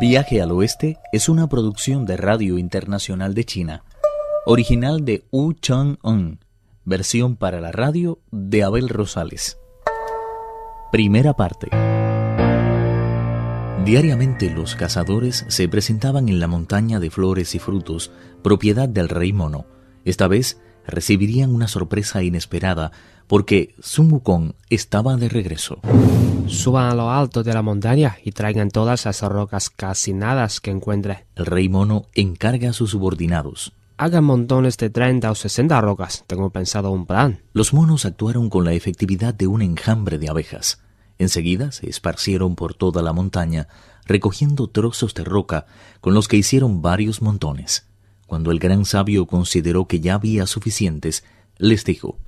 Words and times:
Viaje 0.00 0.40
al 0.40 0.52
Oeste 0.52 0.96
es 1.10 1.28
una 1.28 1.48
producción 1.48 2.06
de 2.06 2.16
Radio 2.16 2.56
Internacional 2.56 3.34
de 3.34 3.42
China, 3.42 3.82
original 4.46 5.04
de 5.04 5.24
Wu 5.32 5.54
Chang-un, 5.54 6.38
versión 6.84 7.34
para 7.34 7.60
la 7.60 7.72
radio 7.72 8.20
de 8.30 8.62
Abel 8.62 8.88
Rosales. 8.90 9.58
Primera 10.92 11.34
parte. 11.34 11.66
Diariamente 13.84 14.50
los 14.50 14.76
cazadores 14.76 15.44
se 15.48 15.68
presentaban 15.68 16.28
en 16.28 16.38
la 16.38 16.46
montaña 16.46 17.00
de 17.00 17.10
flores 17.10 17.56
y 17.56 17.58
frutos, 17.58 18.12
propiedad 18.44 18.88
del 18.88 19.08
rey 19.08 19.32
mono. 19.32 19.66
Esta 20.04 20.28
vez 20.28 20.60
recibirían 20.88 21.54
una 21.54 21.68
sorpresa 21.68 22.22
inesperada 22.22 22.90
porque 23.28 23.74
Sun 23.80 24.10
Wukong 24.10 24.54
estaba 24.70 25.16
de 25.16 25.28
regreso. 25.28 25.78
Suban 26.46 26.90
a 26.90 26.94
lo 26.94 27.10
alto 27.10 27.44
de 27.44 27.52
la 27.52 27.62
montaña 27.62 28.16
y 28.24 28.32
traigan 28.32 28.70
todas 28.70 29.04
las 29.04 29.22
rocas 29.22 29.70
calcinadas 29.70 30.60
que 30.60 30.70
encuentren. 30.70 31.18
El 31.36 31.46
rey 31.46 31.68
mono 31.68 32.06
encarga 32.14 32.70
a 32.70 32.72
sus 32.72 32.90
subordinados. 32.90 33.72
Hagan 33.98 34.24
montones 34.24 34.78
de 34.78 34.90
30 34.90 35.30
o 35.30 35.34
60 35.34 35.80
rocas. 35.80 36.24
Tengo 36.26 36.50
pensado 36.50 36.90
un 36.90 37.04
plan. 37.04 37.42
Los 37.52 37.74
monos 37.74 38.06
actuaron 38.06 38.48
con 38.48 38.64
la 38.64 38.72
efectividad 38.72 39.34
de 39.34 39.46
un 39.46 39.60
enjambre 39.60 40.18
de 40.18 40.30
abejas. 40.30 40.80
Enseguida 41.18 41.72
se 41.72 41.90
esparcieron 41.90 42.54
por 42.54 42.74
toda 42.74 43.02
la 43.02 43.12
montaña, 43.12 43.68
recogiendo 44.06 44.68
trozos 44.68 45.14
de 45.14 45.24
roca 45.24 45.66
con 46.00 46.14
los 46.14 46.28
que 46.28 46.36
hicieron 46.36 46.80
varios 46.80 47.20
montones. 47.22 47.87
Cuando 48.28 48.50
el 48.50 48.58
gran 48.58 48.84
sabio 48.84 49.24
consideró 49.24 49.86
que 49.86 50.00
ya 50.00 50.16
había 50.16 50.46
suficientes, 50.46 51.24
les 51.56 51.82
dijo 51.86 52.18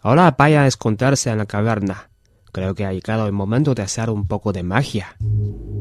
Ahora 0.00 0.34
vaya 0.38 0.62
a 0.62 0.66
esconderse 0.66 1.28
en 1.28 1.36
la 1.36 1.44
caverna. 1.44 2.08
Creo 2.50 2.74
que 2.74 2.86
ha 2.86 2.94
llegado 2.94 3.26
el 3.26 3.32
momento 3.32 3.74
de 3.74 3.82
hacer 3.82 4.08
un 4.08 4.26
poco 4.26 4.54
de 4.54 4.62
magia. 4.62 5.16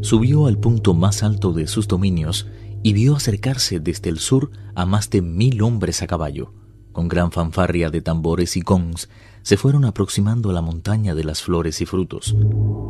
Subió 0.01 0.47
al 0.47 0.57
punto 0.57 0.93
más 0.93 1.23
alto 1.23 1.53
de 1.53 1.65
sus 1.65 1.87
dominios 1.87 2.45
y 2.83 2.91
vio 2.91 3.15
acercarse 3.15 3.79
desde 3.79 4.09
el 4.09 4.19
sur 4.19 4.51
a 4.75 4.85
más 4.85 5.09
de 5.11 5.21
mil 5.21 5.61
hombres 5.61 6.01
a 6.01 6.07
caballo. 6.07 6.53
Con 6.91 7.07
gran 7.07 7.31
fanfarria 7.31 7.89
de 7.89 8.01
tambores 8.01 8.57
y 8.57 8.61
gongs, 8.61 9.07
se 9.43 9.55
fueron 9.55 9.85
aproximando 9.85 10.49
a 10.49 10.53
la 10.53 10.61
montaña 10.61 11.15
de 11.15 11.23
las 11.23 11.41
flores 11.41 11.79
y 11.79 11.85
frutos. 11.85 12.35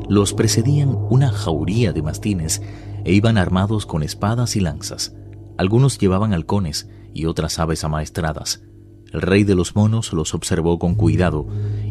Los 0.09 0.33
precedían 0.33 0.97
una 1.11 1.31
jauría 1.31 1.93
de 1.93 2.01
mastines 2.01 2.63
e 3.05 3.13
iban 3.13 3.37
armados 3.37 3.85
con 3.85 4.01
espadas 4.01 4.55
y 4.55 4.59
lanzas. 4.59 5.13
Algunos 5.59 5.97
llevaban 5.97 6.33
halcones 6.33 6.87
y 7.13 7.25
otras 7.25 7.59
aves 7.59 7.83
amaestradas. 7.83 8.61
El 9.11 9.21
rey 9.21 9.43
de 9.43 9.55
los 9.55 9.75
monos 9.75 10.13
los 10.13 10.33
observó 10.33 10.79
con 10.79 10.95
cuidado 10.95 11.47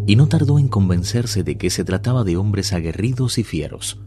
y 0.06 0.16
no 0.16 0.26
tardó 0.26 0.58
en 0.58 0.68
convencerse 0.68 1.42
de 1.42 1.58
que 1.58 1.68
se 1.68 1.84
trataba 1.84 2.24
de 2.24 2.38
hombres 2.38 2.72
aguerridos 2.72 3.36
y 3.36 3.44
fieros. 3.44 3.98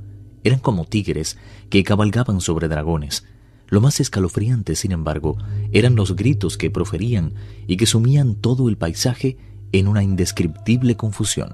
Eran 0.43 0.57
como 0.57 0.85
tigres 0.85 1.37
que 1.69 1.83
cabalgaban 1.83 2.41
sobre 2.41 2.69
dragones. 2.69 3.23
Lo 3.67 3.81
más 3.81 3.99
escalofriante, 3.99 4.75
sin 4.75 4.93
embargo, 4.93 5.37
eran 5.71 5.95
los 5.95 6.15
gritos 6.15 6.57
que 6.57 6.71
proferían 6.71 7.35
y 7.67 7.77
que 7.77 7.85
sumían 7.85 8.33
todo 8.33 8.67
el 8.67 8.77
paisaje 8.77 9.37
en 9.73 9.87
una 9.87 10.01
indescriptible 10.01 10.97
confusión. 10.97 11.53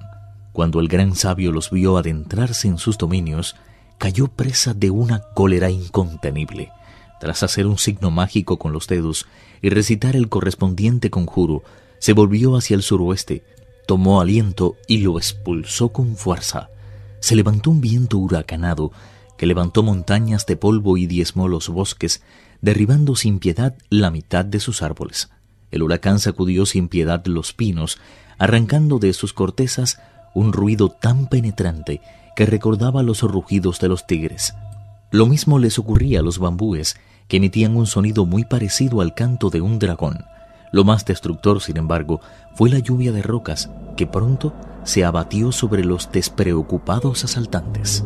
Cuando 0.54 0.80
el 0.80 0.88
gran 0.88 1.14
sabio 1.14 1.52
los 1.52 1.72
vio 1.72 1.98
adentrarse 1.98 2.70
en 2.70 2.78
sus 2.78 2.98
dominios, 2.98 3.58
cayó 3.98 4.30
presa 4.30 4.74
de 4.74 4.92
una 4.92 5.24
cólera 5.36 5.70
incontenible. 5.70 6.72
Tras 7.20 7.44
hacer 7.44 7.66
un 7.66 7.78
signo 7.78 8.12
mágico 8.12 8.58
con 8.58 8.74
los 8.74 8.88
dedos 8.88 9.26
y 9.62 9.70
recitar 9.70 10.16
el 10.16 10.30
correspondiente 10.30 11.10
conjuro, 11.10 11.64
se 12.00 12.14
volvió 12.14 12.56
hacia 12.56 12.76
el 12.76 12.84
suroeste, 12.84 13.44
tomó 13.88 14.22
aliento 14.22 14.76
y 14.88 15.00
lo 15.00 15.18
expulsó 15.18 15.90
con 15.90 16.16
fuerza. 16.16 16.70
Se 17.20 17.36
levantó 17.36 17.72
un 17.72 17.82
viento 17.82 18.18
huracanado 18.18 18.92
que 19.38 19.46
levantó 19.46 19.84
montañas 19.84 20.46
de 20.46 20.58
polvo 20.58 20.98
y 20.98 21.06
diezmó 21.06 21.48
los 21.48 21.70
bosques, 21.70 22.22
derribando 22.62 23.16
sin 23.16 23.40
piedad 23.40 23.76
la 23.90 24.12
mitad 24.12 24.46
de 24.46 24.60
sus 24.60 24.82
árboles. 24.82 25.30
El 25.72 25.84
huracán 25.84 26.20
sacudió 26.20 26.66
sin 26.66 26.88
piedad 26.88 27.26
los 27.26 27.54
pinos, 27.54 28.00
arrancando 28.38 29.00
de 29.00 29.14
sus 29.14 29.34
cortezas 29.34 30.00
un 30.34 30.54
ruido 30.54 30.90
tan 30.90 31.28
penetrante 31.28 32.02
que 32.36 32.46
recordaba 32.46 33.04
los 33.04 33.22
rugidos 33.22 33.80
de 33.80 33.90
los 33.90 34.06
tigres. 34.06 34.54
Lo 35.10 35.26
mismo 35.26 35.58
les 35.58 35.80
ocurría 35.80 36.20
a 36.20 36.24
los 36.24 36.38
bambúes, 36.38 36.98
que 37.30 37.38
emitían 37.38 37.78
un 37.78 37.88
sonido 37.88 38.26
muy 38.26 38.44
parecido 38.44 39.00
al 39.00 39.14
canto 39.14 39.50
de 39.50 39.62
un 39.62 39.80
dragón. 39.80 40.26
Lo 40.74 40.84
más 40.84 41.06
destructor, 41.06 41.62
sin 41.62 41.78
embargo, 41.78 42.20
fue 42.56 42.70
la 42.70 42.80
lluvia 42.80 43.14
de 43.14 43.22
rocas, 43.22 43.70
que 43.96 44.06
pronto 44.06 44.54
se 44.84 45.06
abatió 45.06 45.54
sobre 45.54 45.86
los 45.86 46.12
despreocupados 46.12 47.24
asaltantes. 47.24 48.04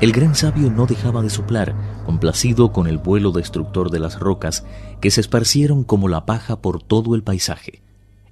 El 0.00 0.12
gran 0.12 0.34
sabio 0.34 0.70
no 0.70 0.86
dejaba 0.86 1.22
de 1.22 1.30
soplar, 1.30 1.74
complacido 2.06 2.72
con 2.72 2.86
el 2.88 2.98
vuelo 2.98 3.30
destructor 3.30 3.90
de 3.90 4.00
las 4.00 4.18
rocas 4.18 4.64
que 5.00 5.10
se 5.10 5.20
esparcieron 5.20 5.84
como 5.84 6.08
la 6.08 6.24
paja 6.24 6.60
por 6.60 6.82
todo 6.82 7.14
el 7.14 7.22
paisaje. 7.22 7.82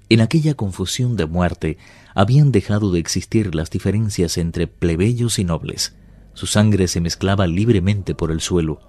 En 0.09 0.21
aquella 0.21 0.53
confusión 0.53 1.17
de 1.17 1.25
muerte 1.25 1.77
habían 2.15 2.51
dejado 2.51 2.91
de 2.91 2.99
existir 2.99 3.53
las 3.55 3.69
diferencias 3.69 4.37
entre 4.37 4.67
plebeyos 4.67 5.37
y 5.37 5.43
nobles. 5.43 5.95
Su 6.33 6.47
sangre 6.47 6.87
se 6.87 7.01
mezclaba 7.01 7.47
libremente 7.47 8.15
por 8.15 8.31
el 8.31 8.39
suelo. 8.39 8.79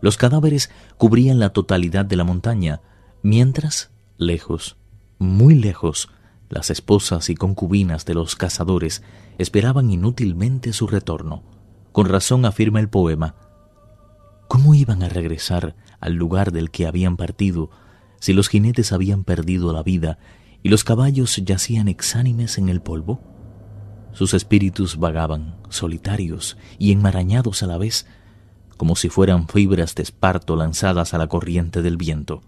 Los 0.00 0.16
cadáveres 0.16 0.70
cubrían 0.96 1.38
la 1.38 1.50
totalidad 1.50 2.04
de 2.04 2.16
la 2.16 2.24
montaña, 2.24 2.82
mientras, 3.22 3.90
lejos, 4.18 4.76
muy 5.18 5.54
lejos, 5.54 6.10
las 6.50 6.70
esposas 6.70 7.30
y 7.30 7.34
concubinas 7.34 8.04
de 8.04 8.14
los 8.14 8.36
cazadores 8.36 9.02
esperaban 9.38 9.90
inútilmente 9.90 10.72
su 10.72 10.86
retorno. 10.86 11.42
Con 11.92 12.08
razón 12.08 12.44
afirma 12.44 12.80
el 12.80 12.88
poema, 12.88 13.34
¿cómo 14.48 14.74
iban 14.74 15.02
a 15.02 15.08
regresar 15.08 15.74
al 16.00 16.14
lugar 16.14 16.52
del 16.52 16.70
que 16.70 16.86
habían 16.86 17.16
partido 17.16 17.70
si 18.20 18.32
los 18.32 18.48
jinetes 18.48 18.92
habían 18.92 19.24
perdido 19.24 19.72
la 19.72 19.82
vida 19.82 20.18
y 20.62 20.68
los 20.68 20.84
caballos 20.84 21.36
yacían 21.44 21.88
exánimes 21.88 22.58
en 22.58 22.68
el 22.68 22.80
polvo? 22.80 23.20
Sus 24.12 24.34
espíritus 24.34 24.98
vagaban, 24.98 25.56
solitarios 25.68 26.56
y 26.78 26.92
enmarañados 26.92 27.62
a 27.62 27.66
la 27.66 27.78
vez, 27.78 28.06
como 28.76 28.96
si 28.96 29.08
fueran 29.08 29.48
fibras 29.48 29.94
de 29.94 30.02
esparto 30.02 30.56
lanzadas 30.56 31.14
a 31.14 31.18
la 31.18 31.26
corriente 31.26 31.82
del 31.82 31.96
viento. 31.96 32.42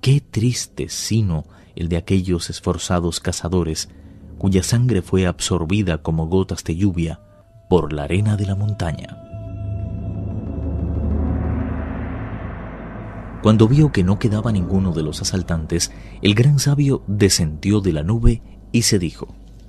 Qué 0.00 0.20
triste 0.20 0.88
sino 0.88 1.44
el 1.76 1.88
de 1.88 1.96
aquellos 1.96 2.50
esforzados 2.50 3.20
cazadores, 3.20 3.88
cuya 4.38 4.62
sangre 4.62 5.02
fue 5.02 5.26
absorbida 5.26 5.98
como 5.98 6.26
gotas 6.26 6.64
de 6.64 6.76
lluvia 6.76 7.20
por 7.68 7.92
la 7.92 8.04
arena 8.04 8.36
de 8.36 8.46
la 8.46 8.54
montaña. 8.54 9.27
Cuando 13.42 13.68
vio 13.68 13.92
que 13.92 14.02
no 14.02 14.18
quedaba 14.18 14.50
ninguno 14.50 14.92
de 14.92 15.02
los 15.02 15.22
asaltantes, 15.22 15.92
el 16.22 16.34
gran 16.34 16.58
sabio 16.58 17.02
descendió 17.06 17.80
de 17.80 17.92
la 17.92 18.02
nube 18.02 18.42
y 18.72 18.82
se 18.82 18.98
dijo, 18.98 19.28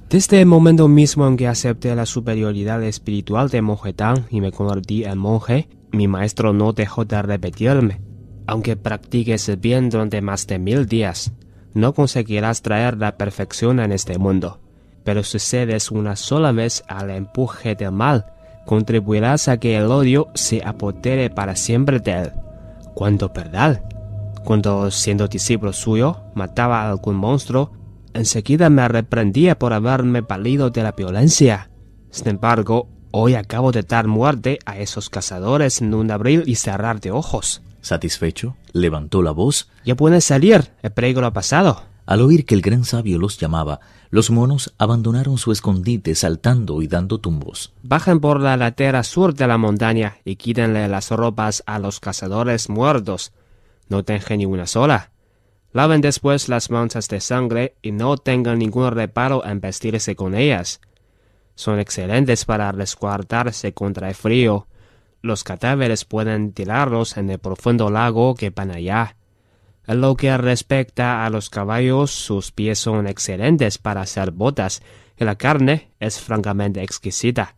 Desde 0.10 0.42
el 0.42 0.48
momento 0.48 0.88
mismo 0.88 1.28
en 1.28 1.38
que 1.38 1.48
acepté 1.48 1.94
la 1.94 2.08
superioridad 2.08 2.82
espiritual 2.84 3.50
de 3.50 3.62
Monjetán 3.62 4.26
y 4.32 4.42
me 4.42 4.52
convertí 4.52 5.04
en 5.04 5.20
monje, 5.20 5.70
mi 5.92 6.08
maestro 6.08 6.52
no 6.52 6.74
dejó 6.74 7.06
de 7.06 7.22
repetirme. 7.22 8.02
Aunque 8.48 8.76
practiques 8.76 9.48
el 9.50 9.58
bien 9.58 9.92
durante 9.92 10.22
más 10.22 10.48
de 10.48 10.58
mil 10.58 10.88
días, 10.88 11.32
no 11.76 11.94
conseguirás 11.94 12.64
traer 12.64 12.98
la 12.98 13.18
perfección 13.18 13.80
en 13.80 13.92
este 13.92 14.18
mundo. 14.18 14.60
Pero 15.04 15.24
si 15.24 15.38
cedes 15.38 15.92
una 15.92 16.16
sola 16.16 16.52
vez 16.52 16.84
al 16.88 17.12
empuje 17.12 17.76
del 17.76 17.92
mal, 17.92 18.26
contribuirás 18.66 19.48
a 19.48 19.58
que 19.58 19.78
el 19.78 19.86
odio 19.86 20.28
se 20.34 20.64
apodere 20.66 21.30
para 21.30 21.56
siempre 21.56 22.00
de 22.00 22.12
él. 22.14 22.32
Cuando 22.94 23.32
Perdal, 23.34 23.84
cuando 24.44 24.90
siendo 24.92 25.28
discípulo 25.28 25.74
suyo, 25.74 26.24
mataba 26.34 26.82
a 26.82 26.90
algún 26.90 27.16
monstruo, 27.16 27.72
enseguida 28.14 28.70
me 28.70 28.88
reprendía 28.88 29.58
por 29.60 29.74
haberme 29.74 30.22
valido 30.22 30.70
de 30.70 30.84
la 30.84 30.94
violencia. 30.94 31.70
Sin 32.10 32.30
embargo, 32.30 32.90
hoy 33.12 33.36
acabo 33.36 33.72
de 33.72 33.84
dar 33.84 34.08
muerte 34.08 34.60
a 34.66 34.78
esos 34.78 35.10
cazadores 35.10 35.82
en 35.82 35.94
un 35.94 36.12
abril 36.12 36.44
y 36.46 36.56
cerrar 36.56 37.00
de 37.00 37.12
ojos. 37.12 37.62
Satisfecho, 37.82 38.58
levantó 38.74 39.22
la 39.22 39.32
voz. 39.32 39.70
Ya 39.86 39.96
pueden 39.96 40.22
salir, 40.22 40.72
el 40.82 40.92
peligro 40.92 41.26
ha 41.26 41.34
pasado. 41.34 41.84
Al 42.10 42.24
oír 42.24 42.48
que 42.48 42.56
el 42.56 42.64
gran 42.64 42.86
sabio 42.86 43.20
los 43.20 43.38
llamaba, 43.38 43.82
los 44.10 44.32
monos 44.32 44.74
abandonaron 44.80 45.38
su 45.38 45.52
escondite 45.52 46.16
saltando 46.16 46.82
y 46.82 46.88
dando 46.88 47.20
tumbos. 47.20 47.72
Bajen 47.84 48.20
por 48.20 48.42
la 48.42 48.58
ladera 48.58 49.04
sur 49.04 49.36
de 49.36 49.46
la 49.46 49.60
montaña 49.60 50.18
y 50.26 50.36
quítenle 50.38 50.88
las 50.88 51.12
ropas 51.12 51.62
a 51.68 51.78
los 51.78 52.00
cazadores 52.00 52.68
muertos. 52.68 53.32
No 53.90 54.04
tengan 54.04 54.40
ni 54.40 54.48
una 54.48 54.66
sola. 54.66 55.12
Laven 55.72 56.02
después 56.02 56.50
las 56.50 56.72
manchas 56.72 57.10
de 57.10 57.22
sangre 57.22 57.76
y 57.84 57.92
no 57.92 58.18
tengan 58.18 58.58
ningún 58.58 58.90
reparo 58.90 59.46
en 59.46 59.62
vestirse 59.62 60.16
con 60.16 60.34
ellas. 60.34 60.82
Son 61.54 61.80
excelentes 61.80 62.44
para 62.44 62.72
resguardarse 62.72 63.76
contra 63.76 64.10
el 64.10 64.16
frío. 64.16 64.66
Los 65.22 65.44
cadáveres 65.44 66.06
pueden 66.06 66.54
tirarlos 66.54 67.18
en 67.18 67.30
el 67.30 67.38
profundo 67.38 67.92
lago 67.92 68.34
que 68.34 68.50
van 68.50 68.72
allá. 68.72 69.16
En 69.90 70.02
lo 70.02 70.16
que 70.16 70.38
respecta 70.38 71.26
a 71.26 71.32
los 71.32 71.50
caballos, 71.50 72.12
sus 72.12 72.52
pies 72.52 72.78
son 72.78 73.08
excelentes 73.08 73.80
para 73.80 74.02
hacer 74.02 74.30
botas 74.30 74.84
y 75.18 75.24
la 75.24 75.36
carne 75.36 75.90
es 76.00 76.20
francamente 76.20 76.84
exquisita. 76.84 77.56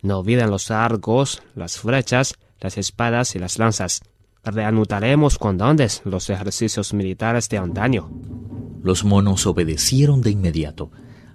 No 0.00 0.20
olviden 0.20 0.48
los 0.48 0.70
arcos, 0.70 1.42
las 1.56 1.78
flechas, 1.78 2.36
las 2.60 2.78
espadas 2.78 3.34
y 3.34 3.40
las 3.40 3.58
lanzas. 3.58 4.02
Reanudaremos 4.44 5.38
cuando 5.38 5.64
antes 5.64 6.02
los 6.04 6.30
ejercicios 6.30 6.94
militares 6.94 7.48
de 7.48 7.58
antaño. 7.58 8.12
Los 8.84 9.02
monos 9.02 9.44
obedecieron 9.48 10.22
de 10.22 10.30
inmediato. 10.30 10.92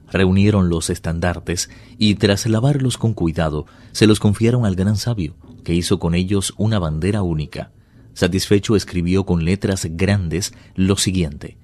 Reunieron 0.09 0.69
los 0.69 0.89
estandartes 0.89 1.69
y 1.97 2.15
tras 2.15 2.45
lavarlos 2.45 2.97
con 2.97 3.13
cuidado, 3.13 3.65
se 3.91 4.07
los 4.07 4.21
confiaron 4.21 4.65
al 4.65 4.77
gran 4.77 4.95
sabio, 4.95 5.35
que 5.65 5.73
hizo 5.73 5.99
con 5.99 6.15
ellos 6.15 6.53
una 6.55 6.79
bandera 6.79 7.21
única. 7.21 7.73
Satisfecho 8.13 8.75
escribió 8.75 9.25
con 9.25 9.45
letras 9.45 9.87
grandes 9.89 10.53
lo 10.75 10.97
siguiente. 10.97 11.57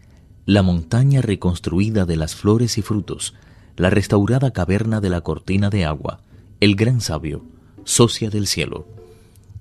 La 0.46 0.64
montaña 0.64 1.22
reconstruida 1.22 2.06
de 2.06 2.16
las 2.16 2.36
flores 2.36 2.78
y 2.78 2.82
frutos, 2.82 3.34
la 3.76 3.90
restaurada 3.90 4.52
caverna 4.52 5.02
de 5.02 5.10
la 5.10 5.22
cortina 5.22 5.70
de 5.70 5.86
agua, 5.86 6.22
el 6.60 6.76
gran 6.76 7.02
sabio, 7.02 7.44
socia 7.84 8.30
del 8.30 8.48
cielo. 8.48 8.88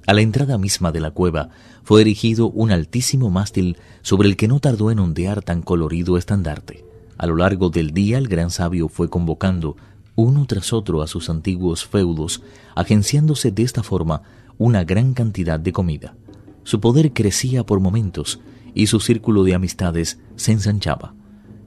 A 0.06 0.14
la 0.14 0.20
entrada 0.20 0.56
misma 0.56 0.92
de 0.92 1.00
la 1.00 1.10
cueva 1.10 1.50
fue 1.82 2.00
erigido 2.00 2.48
un 2.48 2.70
altísimo 2.70 3.30
mástil 3.30 3.76
sobre 4.02 4.28
el 4.28 4.36
que 4.36 4.46
no 4.46 4.60
tardó 4.60 4.90
en 4.90 5.00
ondear 5.00 5.42
tan 5.42 5.62
colorido 5.62 6.16
estandarte. 6.16 6.84
A 7.18 7.26
lo 7.26 7.36
largo 7.36 7.70
del 7.70 7.90
día 7.90 8.18
el 8.18 8.28
gran 8.28 8.50
sabio 8.50 8.88
fue 8.88 9.10
convocando 9.10 9.76
uno 10.14 10.46
tras 10.46 10.72
otro 10.72 11.02
a 11.02 11.08
sus 11.08 11.28
antiguos 11.28 11.84
feudos, 11.84 12.42
agenciándose 12.74 13.50
de 13.50 13.64
esta 13.64 13.82
forma 13.82 14.22
una 14.58 14.84
gran 14.84 15.12
cantidad 15.12 15.58
de 15.58 15.72
comida. 15.72 16.14
Su 16.66 16.80
poder 16.80 17.12
crecía 17.12 17.64
por 17.64 17.78
momentos 17.78 18.40
y 18.74 18.88
su 18.88 18.98
círculo 18.98 19.44
de 19.44 19.54
amistades 19.54 20.18
se 20.34 20.50
ensanchaba. 20.50 21.14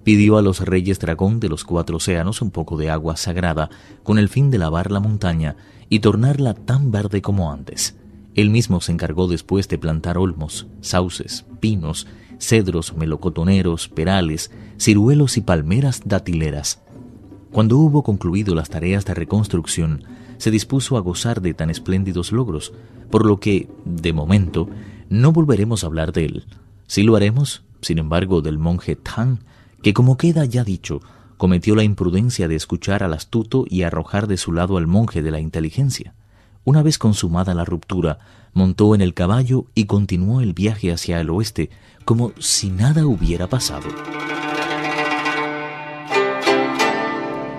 Pidió 0.04 0.38
a 0.38 0.42
los 0.42 0.60
reyes 0.60 1.00
dragón 1.00 1.40
de 1.40 1.48
los 1.48 1.64
cuatro 1.64 1.96
océanos 1.96 2.42
un 2.42 2.52
poco 2.52 2.76
de 2.76 2.90
agua 2.90 3.16
sagrada 3.16 3.70
con 4.04 4.20
el 4.20 4.28
fin 4.28 4.52
de 4.52 4.58
lavar 4.58 4.92
la 4.92 5.00
montaña 5.00 5.56
y 5.88 6.00
tornarla 6.00 6.54
tan 6.54 6.92
verde 6.92 7.22
como 7.22 7.50
antes. 7.50 7.96
Él 8.36 8.50
mismo 8.50 8.82
se 8.82 8.92
encargó 8.92 9.30
después 9.30 9.70
de 9.70 9.78
plantar 9.78 10.18
olmos, 10.18 10.68
sauces, 10.82 11.46
pinos, 11.62 12.06
cedros, 12.38 12.94
melocotoneros, 12.98 13.88
perales, 13.88 14.52
ciruelos 14.78 15.38
y 15.38 15.42
palmeras 15.42 16.02
datileras. 16.04 16.82
Cuando 17.54 17.78
hubo 17.78 18.04
concluido 18.04 18.54
las 18.54 18.70
tareas 18.70 19.06
de 19.06 19.14
reconstrucción, 19.14 20.04
se 20.40 20.52
dispuso 20.52 20.98
a 20.98 21.02
gozar 21.02 21.42
de 21.42 21.54
tan 21.54 21.70
espléndidos 21.70 22.32
logros, 22.32 22.74
por 23.12 23.26
lo 23.26 23.40
que, 23.40 23.70
de 23.86 24.14
momento, 24.14 24.70
no 25.10 25.32
volveremos 25.32 25.84
a 25.84 25.88
hablar 25.88 26.14
de 26.14 26.26
él. 26.26 26.46
Sí 26.88 27.04
lo 27.04 27.16
haremos, 27.16 27.62
sin 27.82 28.00
embargo, 28.00 28.42
del 28.42 28.58
monje 28.58 28.96
Tang, 28.96 29.40
que 29.84 29.94
como 29.94 30.18
queda 30.18 30.46
ya 30.46 30.64
dicho, 30.64 31.02
cometió 31.38 31.76
la 31.76 31.84
imprudencia 31.84 32.48
de 32.48 32.56
escuchar 32.56 33.04
al 33.04 33.14
astuto 33.14 33.66
y 33.70 33.84
arrojar 33.84 34.28
de 34.28 34.38
su 34.38 34.54
lado 34.54 34.78
al 34.78 34.88
monje 34.88 35.22
de 35.22 35.32
la 35.32 35.42
inteligencia. 35.42 36.16
Una 36.64 36.84
vez 36.84 36.98
consumada 36.98 37.54
la 37.54 37.66
ruptura, 37.66 38.20
montó 38.54 38.96
en 38.96 39.02
el 39.02 39.14
caballo 39.14 39.66
y 39.76 39.86
continuó 39.86 40.42
el 40.42 40.54
viaje 40.54 40.92
hacia 40.92 41.20
el 41.20 41.30
oeste, 41.30 41.70
como 42.06 42.32
si 42.40 42.70
nada 42.70 43.06
hubiera 43.06 43.48
pasado. 43.48 43.90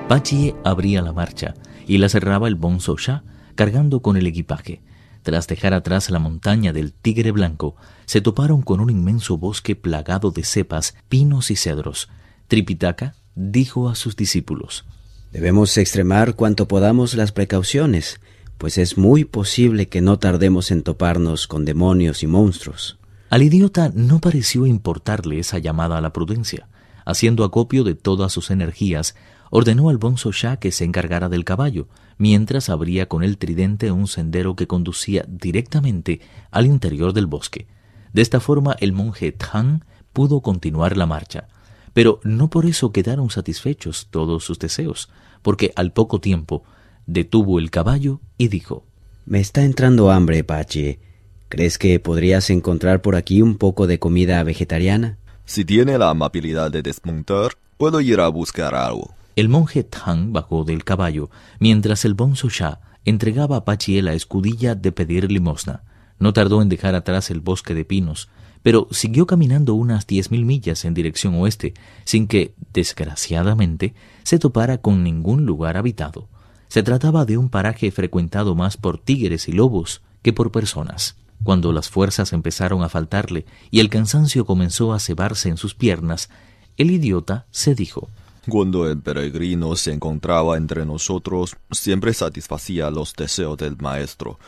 Pachie 0.09 0.55
abría 0.65 1.03
la 1.03 1.13
marcha 1.13 1.55
y 1.91 1.99
la 1.99 2.09
cerraba 2.09 2.47
el 2.47 2.55
Bonzo 2.55 2.97
Sha, 2.97 3.25
cargando 3.57 4.01
con 4.01 4.17
el 4.17 4.29
equipaje. 4.29 4.81
Tras 5.25 5.49
dejar 5.49 5.75
atrás 5.75 6.09
la 6.09 6.21
montaña 6.21 6.73
del 6.73 6.93
Tigre 6.93 7.33
Blanco, 7.33 7.75
se 8.07 8.21
toparon 8.21 8.63
con 8.63 8.79
un 8.79 8.91
inmenso 8.91 9.39
bosque 9.39 9.75
plagado 9.75 10.31
de 10.31 10.45
cepas, 10.45 10.95
pinos 11.09 11.51
y 11.51 11.57
cedros. 11.57 12.09
Tripitaka 12.47 13.17
dijo 13.35 13.89
a 13.89 13.97
sus 13.97 14.15
discípulos, 14.15 14.85
Debemos 15.33 15.77
extremar 15.79 16.37
cuanto 16.37 16.69
podamos 16.69 17.15
las 17.15 17.33
precauciones, 17.33 18.21
pues 18.57 18.79
es 18.79 18.97
muy 18.97 19.25
posible 19.25 19.89
que 19.89 20.01
no 20.01 20.17
tardemos 20.21 20.71
en 20.71 20.85
toparnos 20.85 21.49
con 21.49 21.65
demonios 21.65 22.23
y 22.23 22.29
monstruos. 22.29 23.01
Al 23.31 23.43
idiota 23.43 23.91
no 23.97 24.21
pareció 24.21 24.65
importarle 24.65 25.41
esa 25.41 25.59
llamada 25.59 25.99
a 25.99 26.01
la 26.01 26.13
prudencia. 26.13 26.69
Haciendo 27.05 27.43
acopio 27.43 27.83
de 27.83 27.97
todas 27.97 28.33
sus 28.33 28.53
energías, 28.53 29.17
ordenó 29.51 29.91
al 29.91 29.99
bonzo 29.99 30.33
Shah 30.33 30.57
que 30.57 30.73
se 30.73 30.85
encargara 30.85 31.29
del 31.29 31.45
caballo, 31.45 31.89
mientras 32.17 32.71
abría 32.71 33.09
con 33.09 33.23
el 33.23 33.37
tridente 33.37 33.91
un 33.91 34.07
sendero 34.07 34.57
que 34.57 34.67
conducía 34.67 35.25
directamente 35.29 36.21
al 36.51 36.67
interior 36.67 37.13
del 37.13 37.27
bosque. 37.27 37.67
De 38.13 38.23
esta 38.23 38.41
forma 38.41 38.77
el 38.81 38.93
monje 38.93 39.33
Tang 39.33 39.83
pudo 40.13 40.41
continuar 40.41 40.97
la 40.97 41.07
marcha. 41.07 41.49
Pero 41.93 42.21
no 42.23 42.51
por 42.51 42.67
eso 42.67 42.93
quedaron 42.93 43.31
satisfechos 43.31 44.09
todos 44.11 44.45
sus 44.45 44.59
deseos, 44.59 45.11
porque 45.43 45.73
al 45.75 45.93
poco 45.93 46.21
tiempo 46.21 46.63
detuvo 47.07 47.59
el 47.59 47.71
caballo 47.71 48.21
y 48.39 48.49
dijo 48.49 48.85
Me 49.27 49.41
está 49.41 49.65
entrando 49.65 50.11
hambre, 50.11 50.45
Pache. 50.45 51.01
¿Crees 51.49 51.79
que 51.79 51.99
podrías 51.99 52.49
encontrar 52.51 53.03
por 53.03 53.17
aquí 53.17 53.43
un 53.43 53.59
poco 53.59 53.89
de 53.89 53.99
comida 53.99 54.41
vegetariana? 54.45 55.19
Si 55.45 55.65
tiene 55.65 55.99
la 55.99 56.11
amabilidad 56.11 56.71
de 56.71 56.83
desmontar, 56.83 57.53
puedo 57.77 58.01
ir 58.01 58.21
a 58.21 58.29
buscar 58.29 58.77
algo. 58.77 59.15
El 59.41 59.49
monje 59.49 59.85
Tang 59.85 60.33
bajó 60.33 60.65
del 60.65 60.85
caballo, 60.85 61.31
mientras 61.61 62.05
el 62.05 62.13
bonzo 62.13 62.51
Sha 62.51 62.81
entregaba 63.07 63.57
a 63.57 63.65
Pachié 63.65 64.03
la 64.03 64.13
escudilla 64.13 64.75
de 64.75 64.93
pedir 64.93 65.33
limosna. 65.33 65.83
No 66.19 66.35
tardó 66.35 66.61
en 66.61 66.69
dejar 66.69 66.95
atrás 66.95 67.31
el 67.31 67.41
bosque 67.41 67.73
de 67.73 67.87
pinos, 67.87 68.29
pero 68.63 68.87
siguió 68.91 69.27
caminando 69.27 69.73
unas 69.73 70.07
diez 70.07 70.31
mil 70.31 70.45
millas 70.45 70.85
en 70.85 70.93
dirección 70.93 71.37
oeste, 71.37 71.73
sin 72.05 72.27
que, 72.27 72.53
desgraciadamente, 72.75 73.95
se 74.25 74.39
topara 74.39 74.77
con 74.77 75.03
ningún 75.03 75.47
lugar 75.47 75.79
habitado. 75.79 76.29
Se 76.69 76.83
trataba 76.83 77.25
de 77.25 77.39
un 77.39 77.49
paraje 77.49 77.91
frecuentado 77.91 78.55
más 78.55 78.77
por 78.77 78.99
tigres 78.99 79.49
y 79.49 79.53
lobos 79.53 80.03
que 80.21 80.35
por 80.35 80.53
personas. 80.53 81.17
Cuando 81.45 81.73
las 81.73 81.89
fuerzas 81.89 82.35
empezaron 82.35 82.83
a 82.83 82.91
faltarle 82.91 83.47
y 83.71 83.81
el 83.81 83.89
cansancio 83.89 84.45
comenzó 84.45 84.93
a 84.93 85.01
cebarse 85.01 85.49
en 85.49 85.57
sus 85.57 85.75
piernas, 85.75 86.29
el 86.77 86.91
idiota 86.91 87.47
se 87.51 87.75
dijo 87.75 88.11
cuando 88.51 88.87
el 88.87 89.01
peregrino 89.01 89.75
se 89.77 89.93
encontraba 89.93 90.59
entre 90.59 90.85
nosotros, 90.85 91.57
siempre 91.71 92.13
satisfacía 92.13 92.91
los 92.91 93.15
deseos 93.15 93.57
del 93.57 93.77
maestro. 93.79 94.39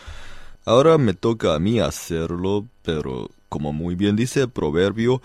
Ahora 0.67 0.99
me 0.99 1.15
toca 1.15 1.55
a 1.55 1.59
mí 1.59 1.81
hacerlo, 1.81 2.67
pero 2.83 3.31
como 3.49 3.73
muy 3.73 3.95
bien 3.95 4.15
dice 4.15 4.43
el 4.43 4.51
proverbio, 4.51 5.23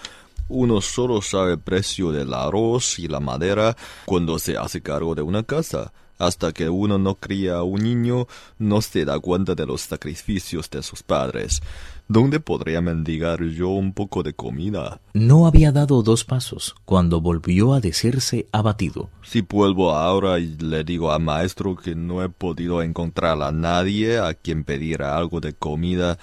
uno 0.49 0.79
solo 0.79 1.21
sabe 1.21 1.53
el 1.53 1.59
precio 1.59 2.11
del 2.11 2.33
arroz 2.33 2.99
y 2.99 3.07
la 3.07 3.19
madera 3.19 3.75
cuando 4.05 4.39
se 4.39 4.57
hace 4.57 4.81
cargo 4.81 5.13
de 5.13 5.21
una 5.21 5.43
casa. 5.43 5.91
Hasta 6.17 6.51
que 6.51 6.69
uno 6.69 6.97
no 6.97 7.15
cría 7.15 7.57
a 7.57 7.63
un 7.63 7.83
niño, 7.83 8.27
no 8.57 8.81
se 8.81 9.05
da 9.05 9.19
cuenta 9.19 9.53
de 9.55 9.65
los 9.65 9.81
sacrificios 9.81 10.69
de 10.69 10.81
sus 10.81 11.03
padres. 11.03 11.61
¿Dónde 12.09 12.39
podría 12.39 12.79
mendigar 12.79 13.43
yo 13.43 13.69
un 13.69 13.91
poco 13.91 14.23
de 14.23 14.33
comida? 14.33 15.01
No 15.13 15.45
había 15.45 15.73
dado 15.73 16.01
dos 16.03 16.23
pasos 16.23 16.73
cuando 16.85 17.19
volvió 17.19 17.73
a 17.73 17.81
decirse 17.81 18.47
abatido. 18.53 19.09
Si 19.23 19.41
vuelvo 19.41 19.91
ahora 19.91 20.39
y 20.39 20.55
le 20.57 20.85
digo 20.85 21.11
al 21.11 21.21
maestro 21.21 21.75
que 21.75 21.95
no 21.95 22.23
he 22.23 22.29
podido 22.29 22.81
encontrar 22.81 23.41
a 23.41 23.51
nadie 23.51 24.19
a 24.19 24.33
quien 24.33 24.63
pedir 24.63 25.03
algo 25.03 25.41
de 25.41 25.53
comida 25.53 26.17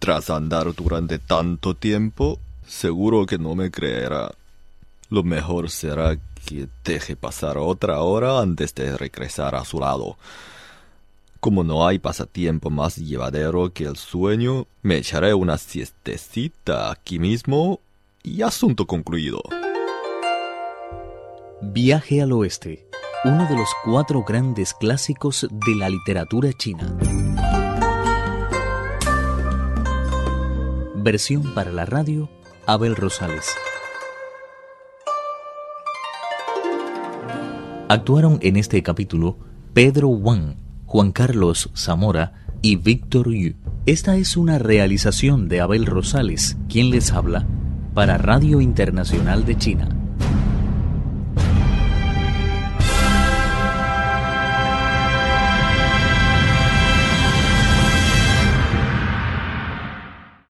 tras 0.00 0.28
andar 0.28 0.74
durante 0.74 1.20
tanto 1.20 1.76
tiempo, 1.76 2.40
seguro 2.66 3.24
que 3.24 3.38
no 3.38 3.54
me 3.54 3.70
creerá. 3.70 4.32
Lo 5.08 5.22
mejor 5.22 5.70
será 5.70 6.18
deje 6.84 7.16
pasar 7.16 7.58
otra 7.58 8.00
hora 8.00 8.40
antes 8.40 8.74
de 8.74 8.96
regresar 8.96 9.54
a 9.54 9.64
su 9.64 9.80
lado. 9.80 10.16
Como 11.40 11.64
no 11.64 11.86
hay 11.86 11.98
pasatiempo 11.98 12.70
más 12.70 12.96
llevadero 12.96 13.72
que 13.72 13.84
el 13.84 13.96
sueño, 13.96 14.66
me 14.82 14.98
echaré 14.98 15.34
una 15.34 15.58
siestecita 15.58 16.90
aquí 16.90 17.18
mismo 17.18 17.80
y 18.22 18.42
asunto 18.42 18.86
concluido. 18.86 19.42
Viaje 21.60 22.22
al 22.22 22.32
oeste, 22.32 22.86
uno 23.24 23.46
de 23.48 23.56
los 23.56 23.68
cuatro 23.84 24.22
grandes 24.22 24.74
clásicos 24.74 25.48
de 25.50 25.74
la 25.76 25.88
literatura 25.88 26.52
china. 26.52 26.96
Versión 30.94 31.54
para 31.54 31.72
la 31.72 31.84
radio, 31.84 32.28
Abel 32.66 32.94
Rosales. 32.94 33.46
Actuaron 37.92 38.38
en 38.40 38.56
este 38.56 38.82
capítulo 38.82 39.36
Pedro 39.74 40.08
Wang, 40.08 40.54
Juan 40.86 41.12
Carlos 41.12 41.68
Zamora 41.76 42.32
y 42.62 42.76
Víctor 42.76 43.30
Yu. 43.30 43.52
Esta 43.84 44.16
es 44.16 44.38
una 44.38 44.58
realización 44.58 45.46
de 45.46 45.60
Abel 45.60 45.84
Rosales, 45.84 46.56
quien 46.70 46.88
les 46.88 47.12
habla, 47.12 47.44
para 47.92 48.16
Radio 48.16 48.62
Internacional 48.62 49.44
de 49.44 49.58
China. 49.58 49.91